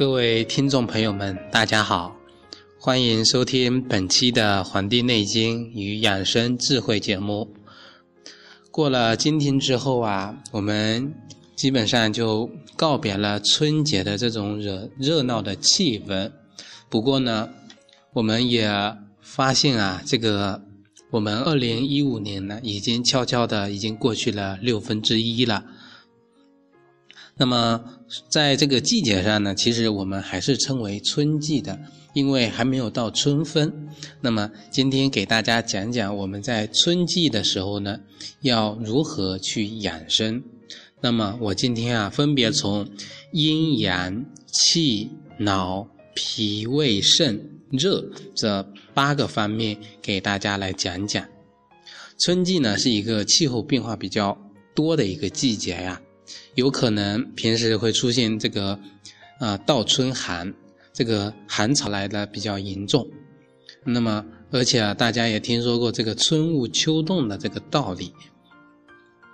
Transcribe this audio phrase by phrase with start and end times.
[0.00, 2.16] 各位听众朋友们，大家好，
[2.78, 7.46] 欢迎收听本期的《黄帝内经与养生智慧》节目。
[8.70, 11.12] 过了今天之后啊，我们
[11.54, 16.32] 基本上就告别了春节的这种热热闹的气氛。
[16.88, 17.50] 不过呢，
[18.14, 18.72] 我们也
[19.20, 20.62] 发现啊，这个
[21.10, 25.62] 我们二零一五年呢，已经悄悄的已经过去了六分之一了。
[27.36, 27.84] 那么，
[28.28, 31.78] 在这个季节上呢，其实我们还是称为春季的，
[32.12, 33.72] 因为还没有到春分。
[34.20, 38.00] 那么，今天给大家讲讲我们在春季的时候呢，
[38.40, 40.42] 要如何去养生。
[41.00, 42.88] 那么，我今天啊，分别从
[43.32, 51.24] 阴阳、气、脑、脾、胃、肾、热这八个方面给大家来讲讲。
[52.18, 54.36] 春季呢，是一个气候变化比较
[54.74, 56.00] 多的一个季节呀。
[56.54, 58.78] 有可能平时会出现这个，
[59.38, 60.52] 啊，倒春寒，
[60.92, 63.06] 这个寒潮来的比较严重。
[63.84, 68.12] 那么，而且啊，大家也听说过这个春捂秋冻的这个道理。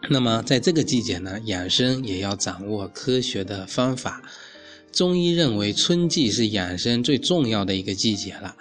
[0.09, 4.23] 那么，在这个季节呢，养生也要掌握科学的方法。
[4.93, 8.55] 中医认为，春季是养生最重要的一个季节了。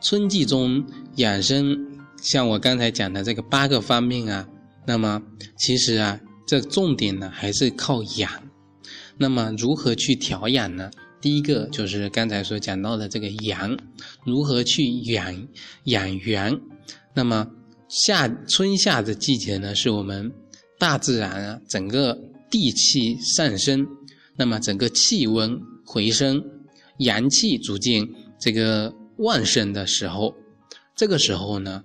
[0.00, 4.46] 春季中养生，像我刚才讲的这个八个方面啊，
[4.86, 5.22] 那么
[5.56, 6.20] 其实啊。
[6.48, 8.30] 这重点呢还是靠养，
[9.18, 10.90] 那么如何去调养呢？
[11.20, 13.76] 第一个就是刚才所讲到的这个阳，
[14.24, 15.46] 如何去养
[15.84, 16.58] 养元？
[17.12, 17.46] 那么
[17.90, 20.32] 夏春夏的季节呢，是我们
[20.78, 22.18] 大自然啊整个
[22.50, 23.86] 地气上升，
[24.34, 26.42] 那么整个气温回升，
[27.00, 28.08] 阳气逐渐
[28.40, 30.34] 这个旺盛的时候，
[30.96, 31.84] 这个时候呢，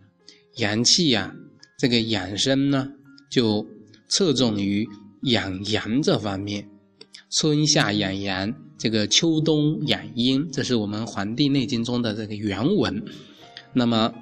[0.56, 1.36] 阳气呀
[1.78, 2.88] 这个养生呢
[3.30, 3.68] 就。
[4.14, 4.88] 侧重于
[5.24, 6.70] 养阳这方面，
[7.32, 13.04] 春夏养阳，这个秋冬养阴，这是我们《黄帝内经》中的这个原文。
[13.74, 14.14] 那么，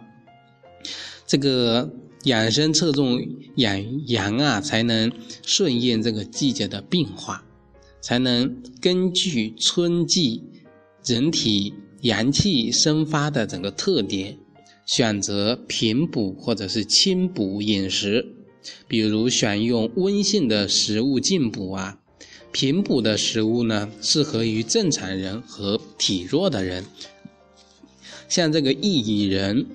[1.28, 1.92] 这个
[2.24, 3.22] 养生侧重
[3.58, 5.12] 养阳啊，才能
[5.46, 7.44] 顺应这个季节的变化，
[8.00, 10.42] 才能根据春季
[11.04, 11.74] 人体
[12.04, 14.38] 阳气生发的整个特点，
[14.86, 18.38] 选择平补或者是清补饮食。
[18.88, 21.98] 比如选用温性的食物进补啊，
[22.52, 26.86] 平补的食物呢，适合于正常人和体弱的人。
[28.28, 29.66] 像这个薏苡仁、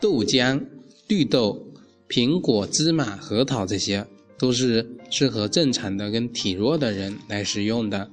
[0.00, 0.64] 豆浆、
[1.08, 1.66] 绿豆、
[2.08, 4.06] 苹果、芝麻、核桃这些，
[4.38, 8.10] 都是适合正常的跟体弱的人来食用的。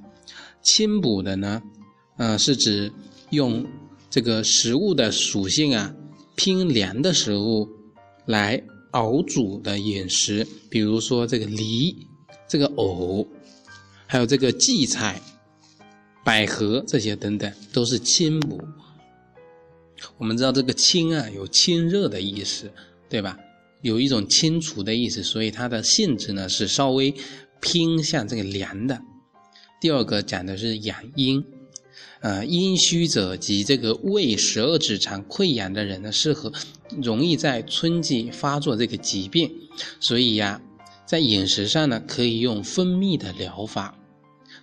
[0.62, 1.62] 清补的呢，
[2.16, 2.92] 呃，是指
[3.30, 3.64] 用
[4.10, 5.94] 这个食物的属性啊，
[6.34, 7.68] 偏凉的食物
[8.26, 8.62] 来。
[8.96, 11.94] 熬煮的饮食，比如说这个梨、
[12.48, 13.28] 这个藕，
[14.06, 15.20] 还有这个荠菜、
[16.24, 18.58] 百合这些等等，都是清补。
[20.16, 22.72] 我们知道这个清啊，有清热的意思，
[23.10, 23.38] 对吧？
[23.82, 27.14] 有一种清除的意思，所以它的性质呢是稍微
[27.60, 28.98] 偏向这个凉的。
[29.78, 31.44] 第二个讲的是养阴。
[32.20, 36.50] 呃，阴虚者及这个胃十二指肠溃疡的人呢，适合
[37.02, 39.50] 容易在春季发作这个疾病，
[40.00, 40.60] 所以呀，
[41.04, 43.96] 在饮食上呢，可以用蜂蜜的疗法，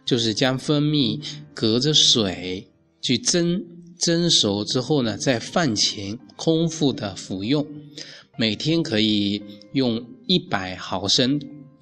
[0.04, 1.22] 就是将蜂蜜
[1.54, 2.68] 隔着水
[3.02, 3.64] 去蒸，
[4.00, 7.66] 蒸熟之后呢，在饭前空腹的服用，
[8.36, 9.42] 每天可以
[9.74, 11.40] 用一百毫升，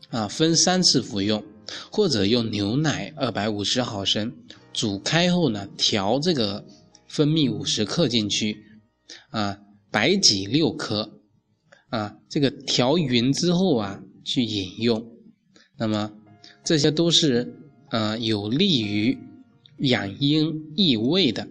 [0.09, 1.41] 啊，分三次服用，
[1.89, 4.33] 或者用牛奶二百五十毫升。
[4.73, 6.65] 煮开后呢，调这个
[7.07, 8.57] 蜂蜜五十克进去，
[9.29, 9.59] 啊，
[9.91, 11.19] 白芨六克，
[11.89, 15.05] 啊，这个调匀之后啊，去饮用。
[15.77, 16.13] 那么
[16.63, 17.53] 这些都是
[17.89, 19.17] 呃有利于
[19.79, 21.47] 养阴益胃的。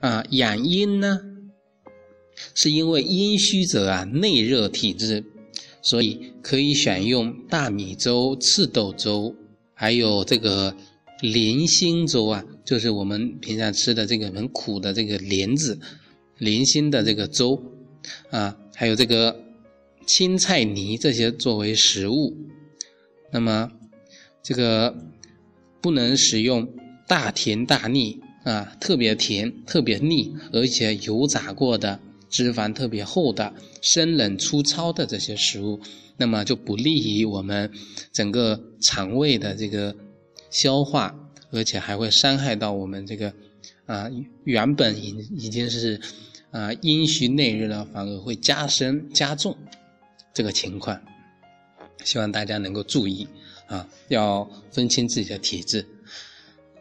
[0.00, 1.20] 啊，养阴呢，
[2.54, 5.24] 是因为阴虚者啊内热体质，
[5.80, 9.36] 所以可以选用大米粥、赤豆粥，
[9.72, 10.76] 还有这个。
[11.22, 15.78] 莲心粥啊，就是我们平常吃的这个很苦的这个莲子、
[16.38, 17.62] 莲心的这个粥
[18.30, 19.40] 啊，还有这个
[20.04, 22.36] 青菜泥这些作为食物。
[23.30, 23.70] 那么
[24.42, 24.96] 这个
[25.80, 26.68] 不能使用
[27.06, 35.78] 大甜大腻啊，特别甜、特别腻，而且油炸过的、脂肪特别厚的、生冷粗糙的这些食物，
[36.16, 37.70] 那么就不利于我们
[38.12, 39.94] 整个肠胃的这个。
[40.52, 41.12] 消化，
[41.50, 43.34] 而且还会伤害到我们这个，
[43.86, 44.08] 啊，
[44.44, 46.00] 原本已已经是，
[46.52, 49.56] 啊，阴虚内热了，反而会加深加重
[50.32, 51.00] 这个情况。
[52.04, 53.26] 希望大家能够注意，
[53.66, 55.86] 啊，要分清自己的体质。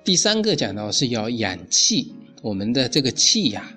[0.04, 3.72] 第三个讲到是要养气，我们的这个气呀，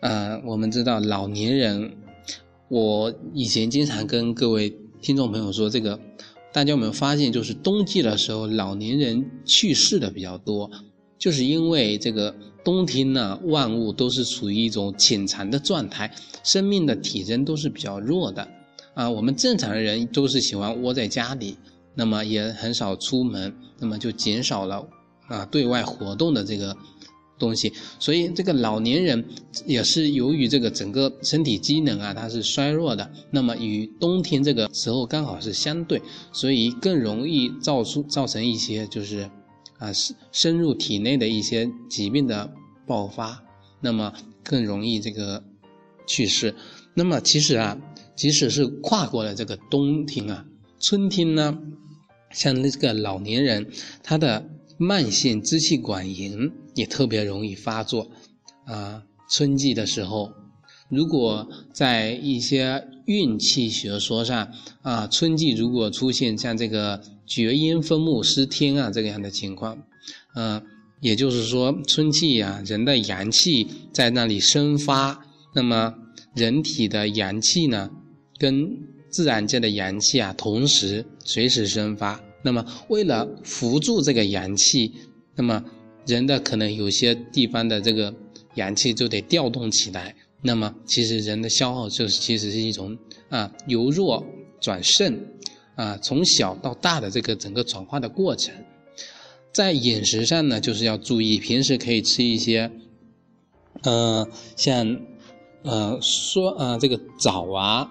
[0.00, 1.92] 呃，我们知道老年人，
[2.68, 5.98] 我以前经常跟各位听众朋友说，这个
[6.56, 10.70] 大家有没有发现，就是冬季的时候，老年人去世的比较多，
[11.18, 16.10] 就是因为这个冬天呢，万物都是处于一种潜藏的状态，
[16.42, 18.48] 生命的体征都是比较弱的
[18.94, 19.10] 啊。
[19.10, 21.58] 我们正常的人都是喜欢窝在家里，
[21.94, 24.82] 那么也很少出门，那么就减少了。
[25.28, 26.74] 啊，对外活动的这个
[27.38, 29.22] 东西，所以这个老年人
[29.66, 33.10] 也是由于这个整个身体机能啊，它是衰弱的。
[33.30, 36.00] 那么与冬天这个时候刚好是相对，
[36.32, 39.30] 所以更容易造出造成一些就是
[39.78, 42.50] 啊深深入体内的一些疾病的
[42.86, 43.42] 爆发，
[43.80, 44.12] 那么
[44.42, 45.44] 更容易这个
[46.06, 46.54] 去世。
[46.94, 47.78] 那么其实啊，
[48.14, 50.46] 即使是跨过了这个冬天啊，
[50.80, 51.58] 春天呢，
[52.32, 53.70] 像这个老年人
[54.02, 54.48] 他的。
[54.78, 58.10] 慢性支气管炎也特别容易发作，
[58.64, 60.32] 啊，春季的时候，
[60.88, 64.48] 如果在一些运气学说上，
[64.82, 69.78] 啊，春季如果出现像这个厥阴分木失天啊这个样的情况，
[70.34, 70.62] 嗯，
[71.00, 75.24] 也就是说春季呀，人的阳气在那里生发，
[75.54, 75.94] 那么
[76.34, 77.90] 人体的阳气呢，
[78.38, 78.68] 跟
[79.08, 82.20] 自然界的阳气啊同时随时生发。
[82.46, 84.92] 那么，为了扶助这个阳气，
[85.34, 85.64] 那么
[86.06, 88.14] 人的可能有些地方的这个
[88.54, 90.14] 阳气就得调动起来。
[90.42, 92.96] 那么，其实人的消耗就是其实是一种
[93.30, 94.24] 啊由弱
[94.60, 95.18] 转盛，
[95.74, 98.54] 啊从小到大的这个整个转化的过程。
[99.52, 102.70] 在饮食上呢，就是要注意，平时可以吃一些，
[103.82, 105.00] 呃，像
[105.64, 107.90] 呃蒜啊这个枣啊、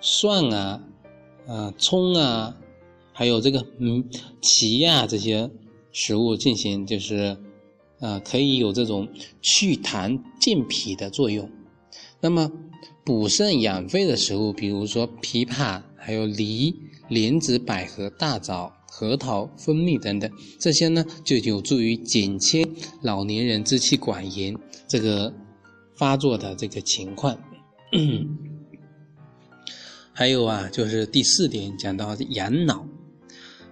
[0.00, 0.80] 蒜啊、
[1.46, 2.56] 啊葱啊。
[3.12, 4.04] 还有这个嗯，
[4.40, 5.50] 脐呀这些
[5.92, 7.36] 食物进行就是，
[8.00, 9.08] 呃，可以有这种
[9.40, 11.48] 去痰健脾的作用。
[12.20, 12.50] 那么
[13.04, 16.74] 补肾养肺的食物，比如说枇杷、还有梨、
[17.08, 22.66] 莲子、百合、大枣、核桃、蜂蜜等等，这些呢就有助于减轻
[23.02, 24.56] 老年人支气管炎
[24.88, 25.32] 这个
[25.94, 27.38] 发作的这个情况。
[30.14, 32.86] 还有啊，就是第四点讲到养脑。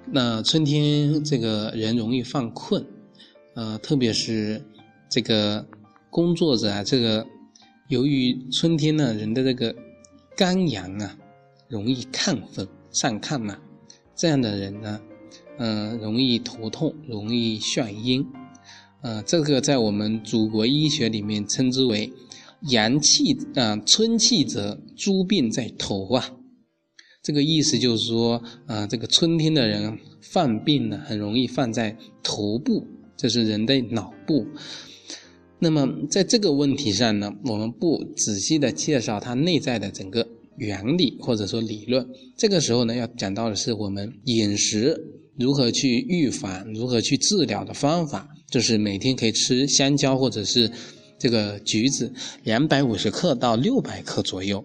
[0.06, 2.84] 那春天这个人容易犯困，
[3.54, 4.60] 呃，特别是
[5.08, 5.64] 这个
[6.10, 7.24] 工作者啊，这个
[7.88, 9.74] 由于春天呢，人的这个
[10.36, 11.16] 肝阳啊，
[11.68, 13.56] 容易亢奋上亢嘛，
[14.16, 15.00] 这样的人呢，
[15.58, 18.26] 嗯，容易头痛，容易眩晕，
[19.02, 22.12] 呃，这个在我们祖国医学里面称之为
[22.62, 26.32] 阳气啊，春气则诸病在头啊。
[27.22, 34.46] 这个意思就是说，啊，这个春天的人犯病呢，很容易犯在头部，这是人的脑部。
[35.58, 40.26] 那么在这个问题上呢，我们不仔细的介绍它内在的整个
[40.56, 42.08] 原理或者说理论。
[42.38, 44.98] 这个时候呢，要讲到的是我们饮食
[45.38, 50.72] 如何去预防、如何去治疗的方法，就是每天可以吃香蕉或者是
[51.18, 52.10] 这个橘子
[52.44, 54.64] 两百五十克到六百克左右，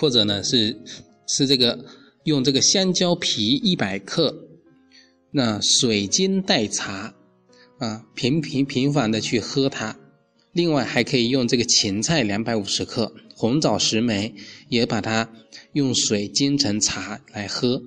[0.00, 0.76] 或者呢是。
[1.34, 1.86] 是这个
[2.24, 4.48] 用这个香蕉皮一百克，
[5.30, 7.14] 那水晶代茶，
[7.78, 9.98] 啊频频频繁的去喝它。
[10.52, 14.34] 另外还可以用这个芹菜两百五十克，红枣十枚，
[14.68, 15.30] 也把它
[15.72, 17.82] 用水煎成茶来喝。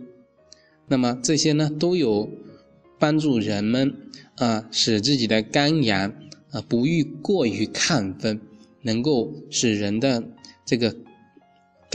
[0.88, 2.28] 那么这些呢都有
[2.98, 3.94] 帮助人们
[4.38, 6.12] 啊使自己的肝阳
[6.50, 8.42] 啊不欲过于亢奋，
[8.82, 10.24] 能够使人的
[10.66, 10.96] 这个。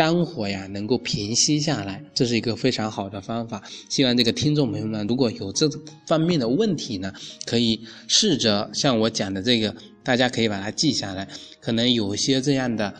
[0.00, 3.62] 肝火呀，能够平息下来，这是一个非常好的方法。
[3.90, 5.68] 希望这个听众朋友们，如果有这
[6.06, 7.12] 方面的问题呢，
[7.44, 7.78] 可以
[8.08, 11.28] 试着像我讲的这个，大家可以把它记下来。
[11.60, 12.94] 可能有些这样的，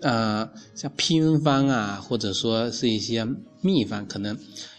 [0.00, 3.26] 呃，像偏方啊，或者说是一些
[3.60, 4.34] 秘方，可能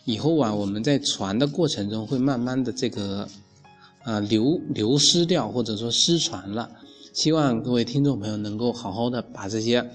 [0.06, 3.30] 以后啊，我们在传的过程中会慢慢的这个，
[4.02, 6.68] 啊，流流失掉，或者说失传了。
[7.14, 9.88] 希望各位听众朋友能够好好的把这些。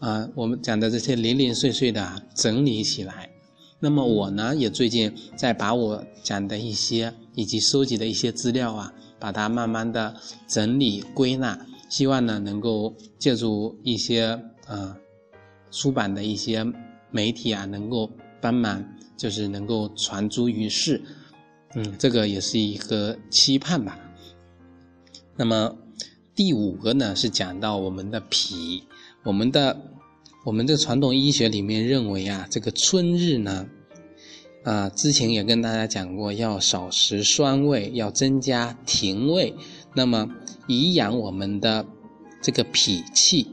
[0.00, 3.30] 啊，我们讲的这些零零碎碎的整理起来，
[3.78, 10.16] 那么我呢也最近在把我讲的一些以及收集的一些资料啊，把它慢慢的
[10.48, 14.96] 整理归纳，希望呢能够借助一些呃
[15.70, 16.64] 出版的一些
[17.10, 18.82] 媒体啊，能够帮忙，
[19.18, 21.02] 就是能够传诸于世，
[21.74, 24.00] 嗯，这个也是一个期盼吧。
[25.36, 25.76] 那么
[26.34, 28.84] 第五个呢是讲到我们的脾。
[29.22, 29.78] 我们的
[30.42, 33.68] 我们的传统医学里面认为啊，这个春日呢，
[34.64, 39.54] 啊，之前也跟大家讲过，要少食酸味，要增加甜味，
[39.94, 40.30] 那么
[40.66, 41.84] 以养我们的
[42.40, 43.48] 这个脾气。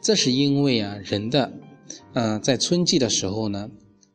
[0.00, 1.52] 这是因为啊，人的，
[2.14, 3.68] 呃，在春季的时候呢，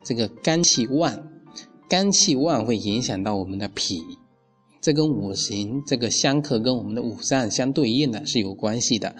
[0.03, 1.29] 这个肝气旺，
[1.87, 4.01] 肝气旺会影响到我们的脾，
[4.81, 9.15] 这跟五行这个相克，跟我们的五脏相对应的是有关系的。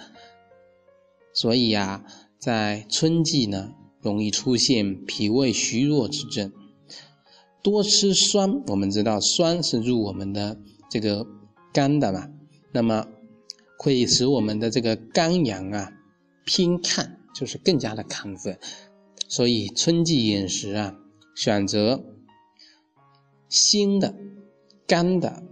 [1.32, 2.04] 所以呀，
[2.44, 3.72] 在春季呢，
[4.02, 6.52] 容易出现脾胃虚弱之症。
[7.62, 10.60] 多吃酸，我们知道酸是入我们的
[10.90, 11.26] 这个
[11.72, 12.28] 肝的嘛，
[12.70, 13.06] 那么
[13.78, 15.90] 会使我们的这个肝阳啊。
[16.44, 18.58] 偏亢就是更加的亢奋，
[19.26, 20.94] 所以春季饮食啊，
[21.34, 22.04] 选择
[23.48, 24.14] 辛的、
[24.86, 25.42] 甘的、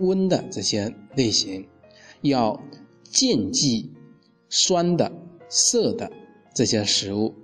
[0.00, 1.68] 温的这些类型，
[2.22, 2.60] 要
[3.04, 3.92] 禁忌
[4.48, 5.12] 酸的、
[5.48, 6.10] 涩的
[6.54, 7.34] 这些食物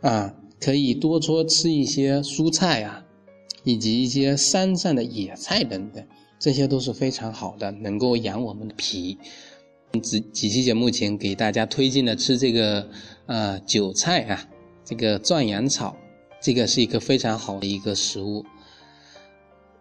[0.00, 3.04] 啊，可以多多吃一些蔬菜啊，
[3.64, 6.06] 以及一些山上的野菜等等，
[6.38, 9.18] 这些都是非常好的，能够养我们的脾。
[10.02, 12.88] 几几期节目前给大家推荐的吃这个
[13.26, 14.48] 呃韭菜啊，
[14.84, 15.96] 这个壮阳草，
[16.40, 18.44] 这个是一个非常好的一个食物。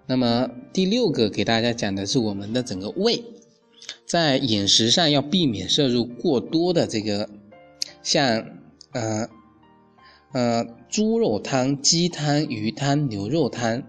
[0.08, 3.24] 那么第六个给大家讲的是我们的整个胃，
[4.06, 7.30] 在饮食上要避免摄入过多的这个
[8.04, 8.46] 像
[8.92, 9.30] 呃
[10.34, 13.84] 呃猪肉汤、鸡汤、鱼汤、牛肉汤。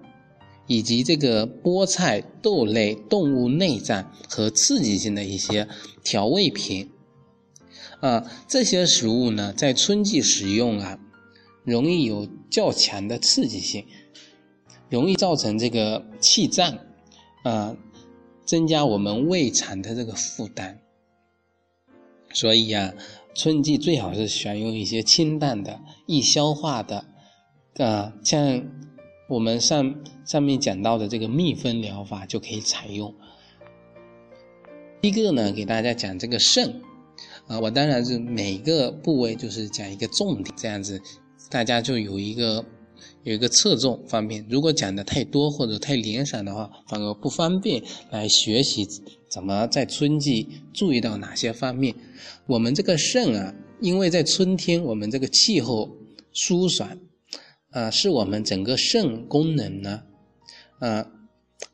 [0.66, 5.66] 以及这个菠菜、豆类、动物内脏和刺激性的一些
[6.04, 6.88] 调味品，
[7.98, 11.00] 啊，这些食物呢，在春季食用啊，
[11.64, 13.84] 容易有较强的刺激性，
[14.88, 16.78] 容易造成这个气胀，
[17.42, 17.76] 啊，
[18.50, 20.80] 增加我们胃肠的这个负担。
[22.32, 22.92] 所以呀，
[23.32, 27.04] 春季最好是选用一些清淡的、易消化的，
[27.76, 28.64] 啊，像。
[29.28, 33.14] 我们上上面讲到的这个蜜蜂疗法就可以采用。
[35.02, 36.82] 一个呢，给大家讲这个肾，
[37.46, 41.00] 啊，我当然是每个部位就是讲一个重点，这样子
[41.48, 42.64] 大家就有一个
[43.24, 44.46] 有一个侧重方面。
[44.48, 48.86] 如果讲的太多或者太零散的话，反而不方便来学习
[49.28, 51.94] 怎么在春季注意到哪些方面。
[52.46, 55.96] 我们这个肾啊，因为在春天我们这个气候
[56.32, 56.98] 舒爽。
[57.72, 60.02] 啊，是我们整个肾功能呢，
[60.80, 61.06] 呃，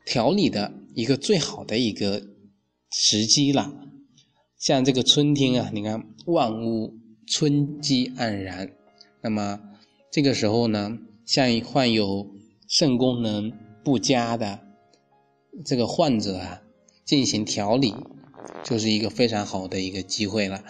[0.05, 2.21] 调理的一个最好的一个
[2.91, 3.73] 时机了。
[4.59, 6.93] 像这个春天啊，你看万物
[7.25, 8.71] 春机盎然，
[9.23, 9.59] 那么
[10.11, 12.31] 这个时候呢，像患有
[12.69, 13.51] 肾功能
[13.83, 14.61] 不佳的
[15.65, 16.61] 这个患者啊，
[17.03, 17.93] 进行调理，
[18.63, 20.63] 就是一个非常好的一个机会了。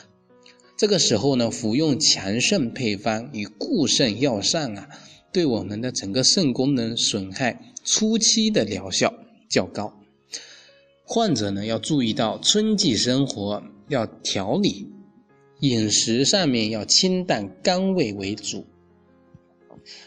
[0.76, 4.90] 这个时候呢，服用强肾配方与固肾药膳啊。
[5.32, 9.14] 对我们的整个肾功能损害初期的疗效
[9.48, 9.94] 较高，
[11.06, 14.88] 患者呢要注意到春季生活要调理，
[15.60, 18.66] 饮食上面要清淡甘味为主，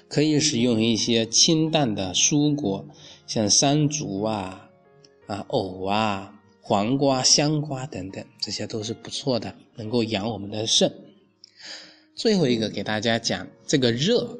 [0.08, 2.86] 可以使用一些清淡的蔬果，
[3.26, 4.70] 像山竹啊、
[5.26, 10.92] 啊藕啊、黄瓜、香瓜等等，这些都是不错的，能够养我们的肾。
[12.14, 14.38] 最后一个给大家讲这个热。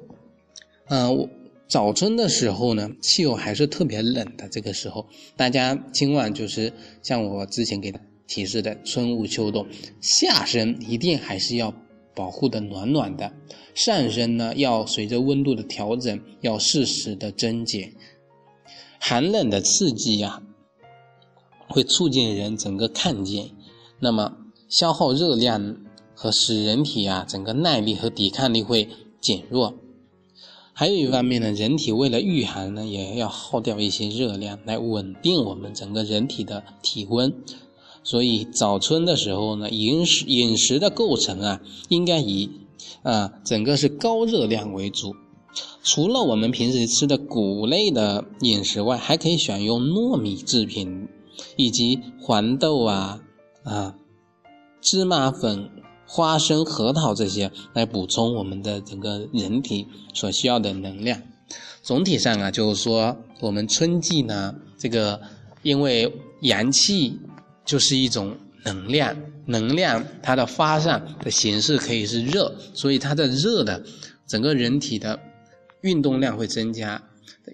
[0.89, 1.31] 嗯，
[1.69, 4.49] 早春的时候呢，气候还是特别冷的。
[4.49, 5.07] 这个时候，
[5.37, 7.95] 大家千万就是像我之前给
[8.27, 9.67] 提示的，春捂秋冻，
[10.01, 11.73] 下身一定还是要
[12.21, 13.33] 保护的暖暖的，
[13.75, 17.95] 上身呢要随着温度的调整，要适时的增减。
[18.99, 20.43] 寒冷的刺激呀，
[21.67, 23.53] 会促进人整个看见，
[24.01, 24.37] 那么
[24.69, 25.79] 消耗热量
[26.15, 28.87] 和使人体啊整个耐力和抵抗力会
[29.19, 29.77] 减弱。
[30.75, 37.33] 还有一方面呢，人体为了御寒呢，也要耗掉一些热量来稳定我们整个人体的体温。
[38.03, 42.51] 所以早春的时候呢，饮食饮食的构成啊，应该以
[43.03, 45.15] 啊整个是高热量为主。
[45.83, 51.09] 除了我们平时吃的谷类的饮食外，还可以选用糯米制品，
[51.57, 53.21] 以及黄豆啊
[53.65, 53.95] 啊
[54.81, 55.71] 芝麻粉。
[56.13, 61.23] 花生、核桃这些来补充我们的整个人体所需要的能量。
[61.85, 65.21] 总体上啊，就是说我们春季呢，这个
[65.63, 67.17] 因为阳气
[67.65, 73.83] 就是一种能量，能量它的发散的形式可以是热，所以它的热的
[74.27, 75.19] 整个人体的
[75.83, 77.03] 运动量会增加，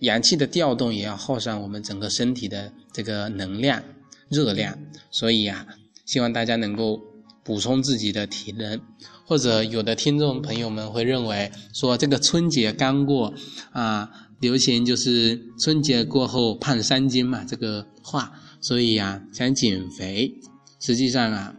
[0.00, 3.82] 阳气的调动也要耗上我们整个身体的这个能量、
[4.28, 4.78] 热量。
[5.10, 5.66] 所以啊，
[6.04, 7.00] 希望大家能够。
[7.46, 8.80] 补充自己的体能，
[9.24, 13.32] 或者有的听众朋友们会认为说这个春节刚过
[13.70, 14.10] 啊，
[14.40, 18.32] 流行就是春节过后胖三斤嘛这个话，
[18.66, 20.34] 所以呀想减肥，
[20.80, 21.54] 实际上啊，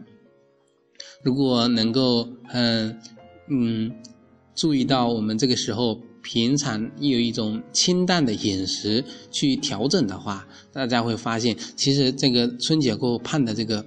[1.24, 3.00] 如果能够很
[3.50, 3.90] 嗯
[4.56, 13.86] 注意到我们这个时候平常有一种清淡的饮食去调整的话，大家会发现其实这个春节过后胖的这个。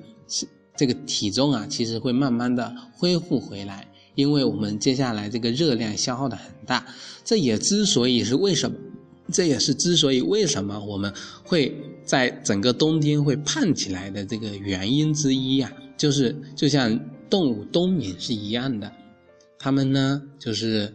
[0.77, 6.87] 这个体重啊，其实会慢慢的恢复回来，因为我们接下来这个热量消耗的很大。
[7.23, 8.79] 这也之所以是为什么，
[9.31, 11.13] 这也是之所以为什么我们
[11.45, 18.93] 会在整个冬天会胖起来的这个原因之一呀，就是就像动物冬眠是一样的，
[19.59, 20.93] 它们呢就是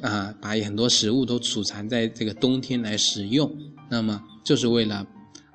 [0.00, 3.50] 啊把很多食物都储藏在这个冬天来食用，
[3.88, 5.06] 那么就是为了。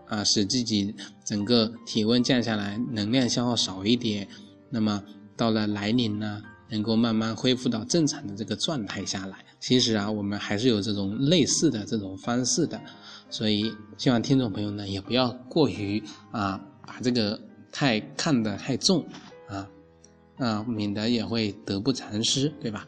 [0.06, 0.94] 啊，使自己
[1.26, 4.28] 整个体温降下来，能量消耗少一点，
[4.70, 5.04] 那么
[5.36, 9.44] 到了来临呢，能够慢慢恢复到正常的这个状态下来。
[9.60, 12.80] 其实啊，我们还是有这种类似的这种方式的，
[13.34, 19.04] 所以希望听众朋友呢也不要过于啊把这个太看得太重
[19.48, 19.68] 啊
[20.38, 22.88] 啊，免得也会得不偿失，对吧？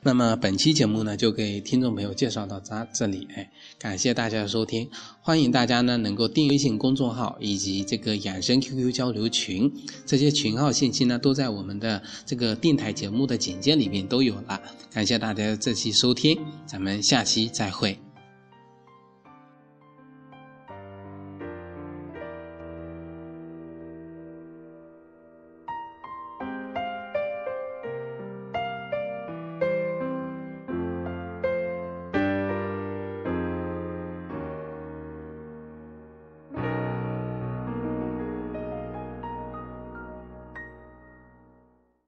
[0.00, 4.88] 那么本期节目呢，就给听众朋友介绍到这这里，哎，感谢大家的收听，
[5.20, 9.70] 欢迎大家呢能够订阅微信公众号以及这个养生 QQ 交流群，
[10.06, 14.58] 这些群号信息呢都在我们的这个电台节目的简介里面都有了，
[14.90, 18.05] 感谢大家这期收听，咱们下期再会。